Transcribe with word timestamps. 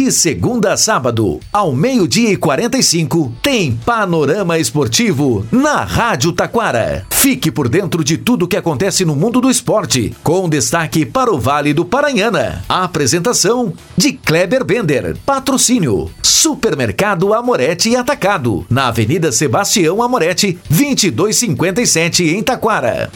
De 0.00 0.10
segunda 0.10 0.72
a 0.72 0.76
sábado, 0.78 1.40
ao 1.52 1.74
meio-dia 1.74 2.30
e 2.30 2.36
45, 2.38 3.34
tem 3.42 3.78
Panorama 3.84 4.58
Esportivo 4.58 5.46
na 5.52 5.84
Rádio 5.84 6.32
Taquara. 6.32 7.04
Fique 7.10 7.50
por 7.50 7.68
dentro 7.68 8.02
de 8.02 8.16
tudo 8.16 8.48
que 8.48 8.56
acontece 8.56 9.04
no 9.04 9.14
mundo 9.14 9.42
do 9.42 9.50
esporte, 9.50 10.16
com 10.22 10.48
destaque 10.48 11.04
para 11.04 11.30
o 11.30 11.38
Vale 11.38 11.74
do 11.74 11.84
Paranhana. 11.84 12.64
A 12.66 12.84
apresentação 12.84 13.74
de 13.94 14.14
Kleber 14.14 14.64
Bender. 14.64 15.18
Patrocínio: 15.26 16.10
Supermercado 16.22 17.34
Amorete 17.34 17.90
e 17.90 17.96
Atacado, 17.96 18.64
na 18.70 18.88
Avenida 18.88 19.30
Sebastião 19.30 20.02
Amorete, 20.02 20.58
2257 20.70 22.24
em 22.24 22.42
Taquara. 22.42 23.10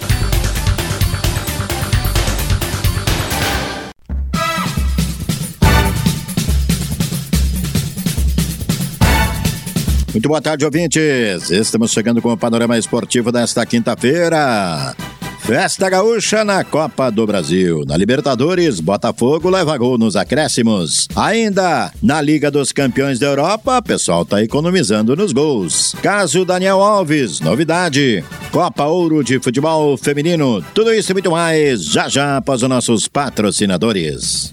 Muito 10.15 10.29
boa 10.29 10.41
tarde, 10.41 10.65
ouvintes. 10.65 11.51
Estamos 11.51 11.91
chegando 11.91 12.23
com 12.23 12.33
o 12.33 12.37
panorama 12.37 12.79
esportivo 12.79 13.33
desta 13.33 13.67
quinta-feira. 13.67 14.95
Festa 15.41 15.91
Gaúcha 15.91 16.45
na 16.45 16.63
Copa 16.63 17.11
do 17.11 17.27
Brasil. 17.27 17.83
Na 17.85 17.97
Libertadores, 17.97 18.79
Botafogo 18.79 19.51
leva 19.51 19.77
gol 19.77 19.99
nos 19.99 20.15
acréscimos. 20.15 21.09
Ainda 21.17 21.93
na 22.01 22.21
Liga 22.21 22.49
dos 22.49 22.71
Campeões 22.71 23.19
da 23.19 23.27
Europa, 23.27 23.83
pessoal 23.83 24.25
tá 24.25 24.41
economizando 24.41 25.17
nos 25.17 25.33
gols. 25.33 25.97
Caso 26.01 26.45
Daniel 26.45 26.81
Alves, 26.81 27.41
novidade. 27.41 28.25
Copa 28.53 28.85
Ouro 28.85 29.25
de 29.25 29.41
Futebol 29.41 29.97
Feminino. 29.97 30.65
Tudo 30.73 30.95
isso 30.95 31.11
e 31.11 31.15
muito 31.15 31.33
mais 31.33 31.85
já 31.85 32.09
já 32.09 32.37
após 32.37 32.63
os 32.63 32.69
nossos 32.69 33.09
patrocinadores. 33.09 34.53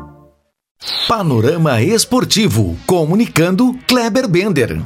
Panorama 1.07 1.79
Esportivo, 1.79 2.75
comunicando 2.87 3.75
Kleber 3.87 4.27
Bender. 4.27 4.81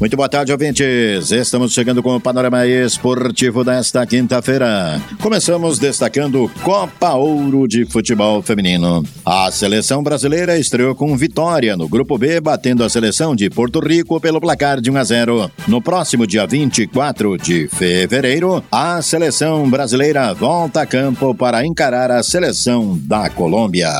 Muito 0.00 0.16
boa 0.16 0.30
tarde, 0.30 0.50
ouvintes. 0.50 1.30
Estamos 1.30 1.74
chegando 1.74 2.02
com 2.02 2.16
o 2.16 2.20
panorama 2.20 2.66
esportivo 2.66 3.62
desta 3.62 4.06
quinta-feira. 4.06 4.98
Começamos 5.20 5.78
destacando 5.78 6.50
Copa 6.62 7.12
Ouro 7.12 7.68
de 7.68 7.84
Futebol 7.84 8.40
Feminino. 8.40 9.04
A 9.26 9.50
seleção 9.50 10.02
brasileira 10.02 10.58
estreou 10.58 10.94
com 10.94 11.14
vitória 11.18 11.76
no 11.76 11.86
Grupo 11.86 12.16
B, 12.16 12.40
batendo 12.40 12.82
a 12.82 12.88
seleção 12.88 13.36
de 13.36 13.50
Porto 13.50 13.78
Rico 13.78 14.18
pelo 14.18 14.40
placar 14.40 14.80
de 14.80 14.90
1 14.90 14.96
a 14.96 15.04
0. 15.04 15.50
No 15.68 15.82
próximo 15.82 16.26
dia 16.26 16.46
24 16.46 17.36
de 17.36 17.68
fevereiro, 17.68 18.64
a 18.72 19.02
seleção 19.02 19.68
brasileira 19.68 20.32
volta 20.32 20.80
a 20.80 20.86
campo 20.86 21.34
para 21.34 21.66
encarar 21.66 22.10
a 22.10 22.22
seleção 22.22 22.98
da 23.02 23.28
Colômbia. 23.28 23.90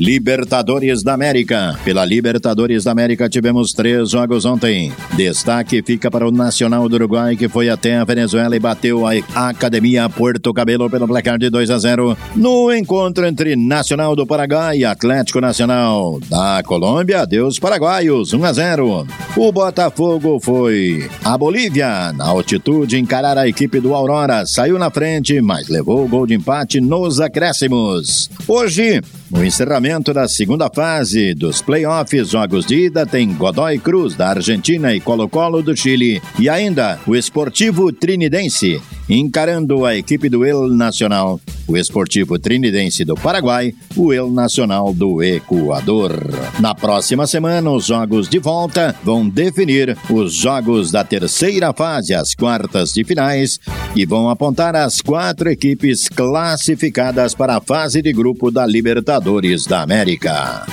Libertadores 0.00 1.02
da 1.02 1.12
América. 1.12 1.78
Pela 1.84 2.06
Libertadores 2.06 2.84
da 2.84 2.90
América 2.90 3.28
tivemos 3.28 3.74
três 3.74 4.08
jogos 4.08 4.46
ontem. 4.46 4.90
Destaque 5.14 5.82
fica 5.82 6.10
para 6.10 6.26
o 6.26 6.30
Nacional 6.30 6.88
do 6.88 6.94
Uruguai, 6.94 7.36
que 7.36 7.50
foi 7.50 7.68
até 7.68 7.98
a 7.98 8.04
Venezuela 8.04 8.56
e 8.56 8.58
bateu 8.58 9.02
a 9.06 9.12
Academia 9.50 10.08
Porto 10.08 10.54
Cabelo 10.54 10.88
pelo 10.88 11.06
placar 11.06 11.38
de 11.38 11.50
2 11.50 11.68
a 11.68 11.78
0. 11.78 12.16
No 12.34 12.72
encontro 12.72 13.26
entre 13.26 13.54
Nacional 13.54 14.16
do 14.16 14.26
Paraguai 14.26 14.78
e 14.78 14.84
Atlético 14.86 15.38
Nacional 15.38 16.18
da 16.30 16.62
Colômbia, 16.64 17.26
Deus 17.26 17.58
paraguaios, 17.58 18.32
1 18.32 18.42
a 18.42 18.52
0. 18.54 19.06
O 19.36 19.52
Botafogo 19.52 20.40
foi 20.40 21.10
a 21.22 21.36
Bolívia, 21.36 22.10
na 22.14 22.24
altitude, 22.24 22.98
encarar 22.98 23.36
a 23.36 23.46
equipe 23.46 23.78
do 23.80 23.94
Aurora. 23.94 24.46
Saiu 24.46 24.78
na 24.78 24.90
frente, 24.90 25.42
mas 25.42 25.68
levou 25.68 26.02
o 26.02 26.08
gol 26.08 26.26
de 26.26 26.32
empate 26.32 26.80
nos 26.80 27.20
acréscimos. 27.20 28.30
Hoje, 28.48 29.02
no 29.30 29.44
encerramento 29.44 29.89
da 29.98 30.28
segunda 30.28 30.70
fase 30.70 31.34
dos 31.34 31.60
playoffs, 31.60 32.30
jogos 32.30 32.64
de 32.64 32.86
ida, 32.86 33.04
tem 33.04 33.34
Godoy 33.34 33.78
Cruz 33.78 34.14
da 34.14 34.28
Argentina 34.28 34.94
e 34.94 35.00
Colo-Colo 35.00 35.62
do 35.62 35.76
Chile. 35.76 36.22
E 36.38 36.48
ainda 36.48 37.00
o 37.06 37.16
Esportivo 37.16 37.92
Trinidense 37.92 38.80
encarando 39.10 39.84
a 39.84 39.96
equipe 39.96 40.28
do 40.28 40.44
El 40.44 40.68
Nacional, 40.68 41.40
o 41.66 41.76
Esportivo 41.76 42.38
Trinidense 42.38 43.04
do 43.04 43.16
Paraguai, 43.16 43.74
o 43.96 44.12
El 44.12 44.30
Nacional 44.30 44.94
do 44.94 45.22
Equador. 45.22 46.12
Na 46.60 46.74
próxima 46.74 47.26
semana, 47.26 47.70
os 47.70 47.86
jogos 47.86 48.28
de 48.28 48.38
volta 48.38 48.94
vão 49.02 49.28
definir 49.28 49.96
os 50.08 50.32
jogos 50.32 50.92
da 50.92 51.02
terceira 51.02 51.72
fase, 51.72 52.14
as 52.14 52.34
quartas 52.34 52.92
de 52.92 53.02
finais, 53.04 53.58
e 53.96 54.06
vão 54.06 54.30
apontar 54.30 54.76
as 54.76 55.00
quatro 55.00 55.50
equipes 55.50 56.08
classificadas 56.08 57.34
para 57.34 57.56
a 57.56 57.60
fase 57.60 58.00
de 58.00 58.12
grupo 58.12 58.50
da 58.50 58.64
Libertadores 58.64 59.64
da 59.64 59.82
América. 59.82 60.64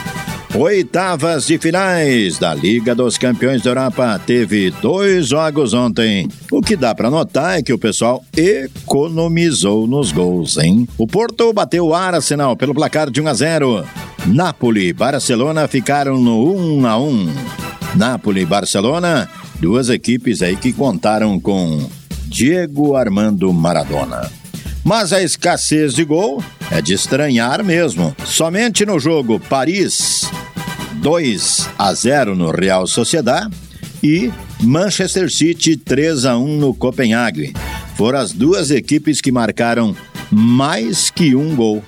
Oitavas 0.60 1.46
de 1.46 1.60
finais 1.60 2.40
da 2.40 2.52
Liga 2.56 2.96
dos 2.96 3.16
Campeões 3.16 3.62
da 3.62 3.70
Europa 3.70 4.20
teve 4.26 4.72
dois 4.82 5.28
jogos 5.28 5.72
ontem. 5.72 6.28
O 6.52 6.64
que 6.64 6.76
dá 6.76 6.96
para 6.96 7.12
notar 7.12 7.60
é 7.60 7.62
que 7.62 7.72
o 7.72 7.78
pessoal 7.78 8.26
economizou 8.36 9.86
nos 9.86 10.12
gols, 10.12 10.58
hein? 10.58 10.88
O 10.98 11.06
Porto 11.06 11.54
bateu 11.54 11.86
o 11.86 11.94
Arsenal 11.94 12.58
pelo 12.58 12.74
placar 12.74 13.12
de 13.12 13.22
1 13.22 13.28
a 13.28 13.34
0. 13.36 13.86
Napoli 14.26 14.88
e 14.88 14.94
Barcelona 14.94 15.68
ficaram 15.68 16.20
no 16.20 16.52
1 16.56 16.88
a 16.88 16.98
1. 16.98 17.34
Napoli 17.96 18.42
e 18.42 18.46
Barcelona, 18.46 19.30
duas 19.60 19.90
equipes 19.90 20.42
aí 20.42 20.56
que 20.56 20.74
contaram 20.74 21.40
com 21.40 21.88
Diego 22.26 22.96
Armando 22.96 23.54
Maradona. 23.54 24.28
Mas 24.84 25.14
a 25.14 25.22
escassez 25.22 25.94
de 25.94 26.04
gol 26.04 26.44
é 26.72 26.82
de 26.82 26.94
estranhar 26.94 27.64
mesmo. 27.64 28.16
Somente 28.26 28.88
no 28.88 29.00
jogo 29.00 29.40
Paris 29.40 30.28
2 30.98 31.70
a 31.78 31.94
0 31.94 32.36
no 32.36 32.52
Real 32.52 32.88
Sociedad 32.88 33.52
e 34.04 34.32
Manchester 34.62 35.32
City 35.32 35.78
3 35.78 36.26
a 36.26 36.38
1 36.38 36.58
no 36.58 36.74
Copenhague. 36.74 37.54
Foram 37.96 38.20
as 38.20 38.32
duas 38.32 38.72
equipes 38.72 39.22
que 39.22 39.32
marcaram 39.32 39.96
mais 40.32 41.10
que 41.10 41.36
um 41.36 41.56
gol. 41.56 41.84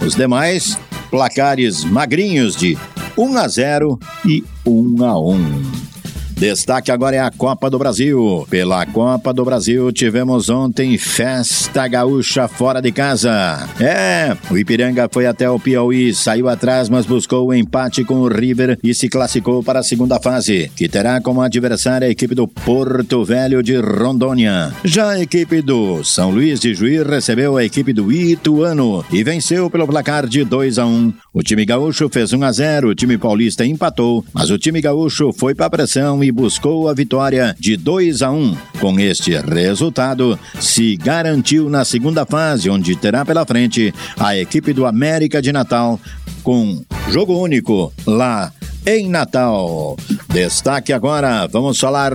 Os 0.00 0.14
demais 0.14 0.78
placares 1.10 1.84
magrinhos 1.84 2.56
de 2.56 2.76
1 3.16 3.36
a 3.38 3.48
0 3.48 3.98
e 4.24 4.44
1 4.64 5.04
a 5.04 5.18
1. 5.18 5.95
Destaque 6.36 6.92
agora 6.92 7.16
é 7.16 7.18
a 7.18 7.30
Copa 7.30 7.70
do 7.70 7.78
Brasil. 7.78 8.46
Pela 8.50 8.84
Copa 8.84 9.32
do 9.32 9.42
Brasil, 9.42 9.90
tivemos 9.90 10.50
ontem 10.50 10.98
festa 10.98 11.88
gaúcha 11.88 12.46
fora 12.46 12.82
de 12.82 12.92
casa. 12.92 13.66
É, 13.80 14.36
o 14.50 14.58
Ipiranga 14.58 15.08
foi 15.10 15.24
até 15.24 15.48
o 15.48 15.58
Piauí, 15.58 16.12
saiu 16.12 16.46
atrás, 16.50 16.90
mas 16.90 17.06
buscou 17.06 17.46
o 17.46 17.48
um 17.48 17.54
empate 17.54 18.04
com 18.04 18.16
o 18.16 18.28
River 18.28 18.78
e 18.84 18.94
se 18.94 19.08
classificou 19.08 19.62
para 19.62 19.80
a 19.80 19.82
segunda 19.82 20.20
fase, 20.20 20.70
que 20.76 20.90
terá 20.90 21.22
como 21.22 21.40
adversária 21.40 22.06
a 22.06 22.10
equipe 22.10 22.34
do 22.34 22.46
Porto 22.46 23.24
Velho 23.24 23.62
de 23.62 23.76
Rondônia. 23.76 24.74
Já 24.84 25.12
a 25.12 25.22
equipe 25.22 25.62
do 25.62 26.04
São 26.04 26.30
Luís 26.30 26.60
de 26.60 26.74
Juiz 26.74 27.06
recebeu 27.06 27.56
a 27.56 27.64
equipe 27.64 27.94
do 27.94 28.12
Ituano 28.12 29.02
e 29.10 29.24
venceu 29.24 29.70
pelo 29.70 29.86
placar 29.86 30.26
de 30.26 30.44
2 30.44 30.78
a 30.78 30.84
1. 30.84 31.14
O 31.32 31.42
time 31.42 31.64
gaúcho 31.64 32.10
fez 32.10 32.34
1 32.34 32.44
a 32.44 32.52
0, 32.52 32.90
o 32.90 32.94
time 32.94 33.16
paulista 33.16 33.64
empatou, 33.64 34.22
mas 34.34 34.50
o 34.50 34.58
time 34.58 34.82
gaúcho 34.82 35.32
foi 35.32 35.54
para 35.54 35.64
a 35.64 35.70
pressão 35.70 36.22
e 36.22 36.25
buscou 36.30 36.88
a 36.88 36.94
vitória 36.94 37.54
de 37.58 37.76
2 37.76 38.22
a 38.22 38.30
1. 38.30 38.56
Com 38.80 38.98
este 38.98 39.36
resultado, 39.36 40.38
se 40.60 40.96
garantiu 40.96 41.68
na 41.68 41.84
segunda 41.84 42.24
fase, 42.26 42.70
onde 42.70 42.96
terá 42.96 43.24
pela 43.24 43.46
frente 43.46 43.92
a 44.18 44.36
equipe 44.36 44.72
do 44.72 44.86
América 44.86 45.40
de 45.40 45.52
Natal 45.52 46.00
com 46.42 46.80
jogo 47.10 47.36
único 47.38 47.92
lá 48.06 48.52
em 48.86 49.08
Natal. 49.08 49.96
Destaque 50.28 50.92
agora, 50.92 51.46
vamos 51.48 51.80
falar 51.80 52.12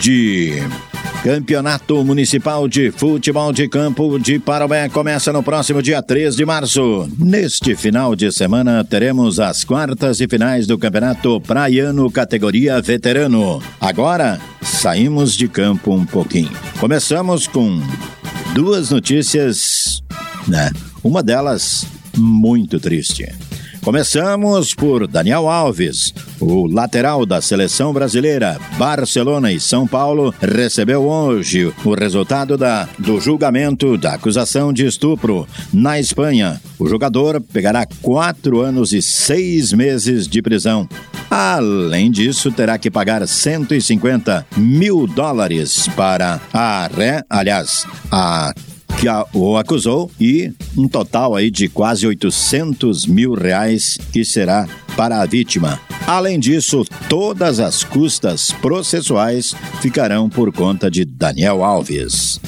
de 0.00 0.52
Campeonato 1.22 2.04
Municipal 2.04 2.68
de 2.68 2.92
Futebol 2.92 3.52
de 3.52 3.68
Campo 3.68 4.18
de 4.18 4.38
Parobé 4.38 4.88
começa 4.88 5.32
no 5.32 5.42
próximo 5.42 5.82
dia 5.82 6.00
3 6.00 6.36
de 6.36 6.44
março. 6.44 7.08
Neste 7.18 7.74
final 7.74 8.14
de 8.14 8.30
semana 8.30 8.84
teremos 8.84 9.40
as 9.40 9.64
quartas 9.64 10.20
e 10.20 10.28
finais 10.28 10.66
do 10.66 10.78
Campeonato 10.78 11.40
Praiano 11.40 12.10
categoria 12.10 12.80
veterano. 12.80 13.60
Agora 13.80 14.40
saímos 14.62 15.36
de 15.36 15.48
campo 15.48 15.92
um 15.92 16.06
pouquinho. 16.06 16.52
Começamos 16.78 17.48
com 17.48 17.82
duas 18.54 18.90
notícias, 18.90 20.02
né? 20.46 20.70
Uma 21.02 21.22
delas 21.22 21.84
muito 22.16 22.78
triste. 22.78 23.28
Começamos 23.88 24.74
por 24.74 25.08
Daniel 25.08 25.48
Alves, 25.48 26.12
o 26.38 26.66
lateral 26.66 27.24
da 27.24 27.40
seleção 27.40 27.90
brasileira. 27.90 28.60
Barcelona 28.76 29.50
e 29.50 29.58
São 29.58 29.86
Paulo 29.86 30.34
recebeu 30.42 31.08
hoje 31.08 31.72
o 31.82 31.94
resultado 31.94 32.58
da, 32.58 32.86
do 32.98 33.18
julgamento 33.18 33.96
da 33.96 34.12
acusação 34.12 34.74
de 34.74 34.84
estupro 34.84 35.48
na 35.72 35.98
Espanha. 35.98 36.60
O 36.78 36.86
jogador 36.86 37.40
pegará 37.40 37.86
quatro 38.02 38.60
anos 38.60 38.92
e 38.92 39.00
seis 39.00 39.72
meses 39.72 40.28
de 40.28 40.42
prisão. 40.42 40.86
Além 41.30 42.10
disso, 42.10 42.52
terá 42.52 42.76
que 42.76 42.90
pagar 42.90 43.26
150 43.26 44.46
mil 44.54 45.06
dólares 45.06 45.88
para 45.96 46.38
a 46.52 46.90
ré, 46.94 47.22
aliás, 47.30 47.86
a 48.10 48.52
que 49.00 49.06
a, 49.08 49.24
o 49.32 49.56
acusou 49.56 50.10
e 50.20 50.52
um 50.76 50.88
total 50.88 51.36
aí 51.36 51.50
de 51.50 51.68
quase 51.68 52.06
800 52.06 53.06
mil 53.06 53.34
reais 53.34 53.96
que 54.12 54.24
será 54.24 54.66
para 54.96 55.20
a 55.20 55.26
vítima. 55.26 55.80
Além 56.06 56.38
disso, 56.38 56.84
todas 57.08 57.60
as 57.60 57.84
custas 57.84 58.50
processuais 58.50 59.54
ficarão 59.80 60.28
por 60.28 60.52
conta 60.52 60.90
de 60.90 61.04
Daniel 61.04 61.62
Alves. 61.62 62.40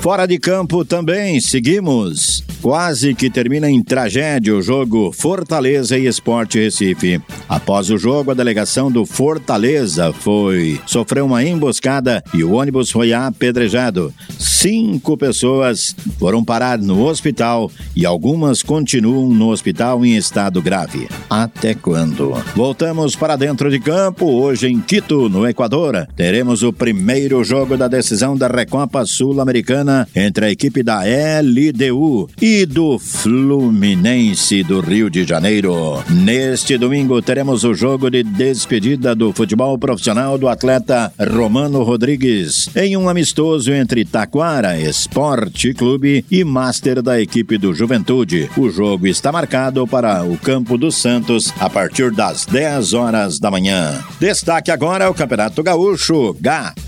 Fora 0.00 0.26
de 0.26 0.38
campo 0.38 0.84
também 0.84 1.40
seguimos. 1.40 2.44
Quase 2.64 3.14
que 3.14 3.28
termina 3.28 3.70
em 3.70 3.82
tragédia 3.82 4.56
o 4.56 4.62
jogo 4.62 5.12
Fortaleza 5.12 5.98
e 5.98 6.06
Esporte 6.06 6.58
Recife. 6.58 7.20
Após 7.46 7.90
o 7.90 7.98
jogo, 7.98 8.30
a 8.30 8.34
delegação 8.34 8.90
do 8.90 9.04
Fortaleza 9.04 10.14
foi 10.14 10.80
sofreu 10.86 11.26
uma 11.26 11.44
emboscada 11.44 12.24
e 12.32 12.42
o 12.42 12.52
ônibus 12.52 12.90
foi 12.90 13.12
apedrejado. 13.12 14.14
Cinco 14.38 15.14
pessoas 15.14 15.94
foram 16.18 16.42
parar 16.42 16.78
no 16.78 17.04
hospital 17.04 17.70
e 17.94 18.06
algumas 18.06 18.62
continuam 18.62 19.28
no 19.28 19.50
hospital 19.50 20.02
em 20.02 20.16
estado 20.16 20.62
grave. 20.62 21.06
Até 21.28 21.74
quando? 21.74 22.32
Voltamos 22.56 23.14
para 23.14 23.36
dentro 23.36 23.70
de 23.70 23.78
campo. 23.78 24.24
Hoje 24.24 24.68
em 24.68 24.80
Quito, 24.80 25.28
no 25.28 25.46
Equador, 25.46 26.08
teremos 26.16 26.62
o 26.62 26.72
primeiro 26.72 27.44
jogo 27.44 27.76
da 27.76 27.88
decisão 27.88 28.34
da 28.34 28.48
Recopa 28.48 29.04
Sul-Americana 29.04 30.08
entre 30.16 30.46
a 30.46 30.50
equipe 30.50 30.82
da 30.82 31.02
LDU 31.02 32.30
e 32.40 32.53
do 32.62 33.00
Fluminense 33.00 34.62
do 34.62 34.80
Rio 34.80 35.10
de 35.10 35.24
Janeiro. 35.24 36.00
Neste 36.08 36.78
domingo 36.78 37.20
teremos 37.20 37.64
o 37.64 37.74
jogo 37.74 38.08
de 38.08 38.22
despedida 38.22 39.12
do 39.12 39.32
futebol 39.32 39.76
profissional 39.76 40.38
do 40.38 40.48
atleta 40.48 41.12
Romano 41.18 41.82
Rodrigues 41.82 42.70
em 42.76 42.96
um 42.96 43.08
amistoso 43.08 43.72
entre 43.72 44.04
Taquara 44.04 44.78
Esporte 44.78 45.74
Clube 45.74 46.24
e 46.30 46.44
Master 46.44 47.02
da 47.02 47.20
equipe 47.20 47.58
do 47.58 47.74
Juventude. 47.74 48.48
O 48.56 48.70
jogo 48.70 49.08
está 49.08 49.32
marcado 49.32 49.84
para 49.84 50.22
o 50.22 50.38
Campo 50.38 50.78
dos 50.78 50.94
Santos 50.94 51.52
a 51.58 51.68
partir 51.68 52.12
das 52.12 52.46
10 52.46 52.92
horas 52.92 53.40
da 53.40 53.50
manhã. 53.50 54.00
Destaque 54.20 54.70
agora 54.70 55.10
o 55.10 55.14
Campeonato 55.14 55.60
Gaúcho. 55.60 56.36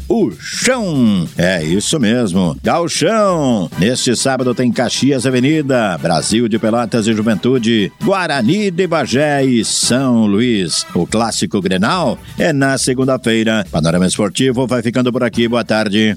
Gaúchão! 0.08 1.28
É 1.36 1.62
isso 1.62 1.98
mesmo. 1.98 2.56
Gaúcho 2.62 2.96
Chão. 2.98 3.70
Neste 3.78 4.16
sábado 4.16 4.54
tem 4.54 4.72
Caxias 4.72 5.26
Avenida, 5.26 5.98
Brasil 5.98 6.48
de 6.48 6.58
Pelotas 6.58 7.06
e 7.06 7.12
Juventude, 7.12 7.92
Guarani 8.02 8.70
de 8.70 8.86
Bagé 8.86 9.44
e 9.44 9.64
São 9.64 10.26
Luís. 10.26 10.86
O 10.94 11.06
clássico 11.06 11.60
Grenal 11.60 12.18
é 12.38 12.52
na 12.52 12.78
segunda-feira. 12.78 13.66
Panorama 13.70 14.06
Esportivo 14.06 14.66
vai 14.66 14.80
ficando 14.80 15.12
por 15.12 15.22
aqui. 15.22 15.46
Boa 15.48 15.64
tarde. 15.64 16.16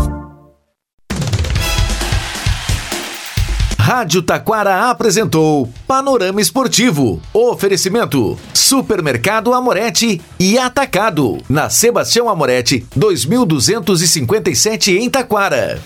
Rádio 3.93 4.21
Taquara 4.21 4.89
apresentou 4.89 5.69
Panorama 5.85 6.39
Esportivo. 6.39 7.21
Oferecimento: 7.33 8.39
Supermercado 8.53 9.53
Amorete 9.53 10.21
e 10.39 10.57
Atacado. 10.57 11.39
Na 11.49 11.69
Sebastião 11.69 12.29
Amorete, 12.29 12.85
2257 12.95 14.97
em 14.97 15.09
Taquara. 15.09 15.77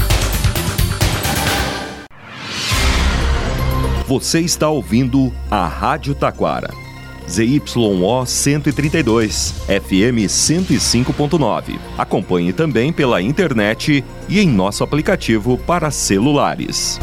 Você 4.08 4.42
está 4.42 4.70
ouvindo 4.70 5.34
a 5.50 5.68
Rádio 5.68 6.14
Taquara. 6.14 6.70
ZYO 7.28 8.24
132, 8.24 9.56
FM 9.66 10.30
105.9. 10.30 11.80
Acompanhe 11.98 12.54
também 12.54 12.94
pela 12.94 13.20
internet 13.20 14.06
e 14.30 14.40
em 14.40 14.48
nosso 14.48 14.84
aplicativo 14.84 15.58
para 15.58 15.90
celulares. 15.90 17.00